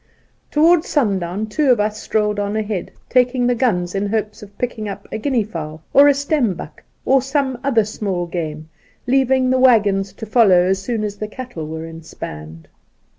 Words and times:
Towards 0.49 0.87
sundown 0.89 1.45
two 1.45 1.69
of 1.71 1.79
us 1.79 2.01
strolled 2.01 2.39
on 2.39 2.55
ahead, 2.55 2.89
taking 3.07 3.45
the 3.45 3.53
guns 3.53 3.93
in 3.93 4.07
hopes 4.07 4.41
of 4.41 4.57
picking 4.57 4.89
up 4.89 5.07
a 5.11 5.19
guinea 5.19 5.43
fowl, 5.43 5.83
or 5.93 6.07
a 6.07 6.13
stembuck, 6.15 6.81
or 7.05 7.21
some 7.21 7.59
other 7.63 7.85
small 7.85 8.25
game, 8.25 8.67
leaving 9.05 9.51
the 9.51 9.59
waggons 9.59 10.11
to 10.13 10.25
follow 10.25 10.61
as 10.65 10.81
soon 10.81 11.03
as 11.03 11.17
the 11.17 11.27
cattle 11.27 11.67
were 11.67 11.85
inspanned. 11.85 12.67